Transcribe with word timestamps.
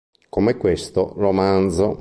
Come 0.29 0.57
questo 0.57 1.13
romanzo. 1.15 1.89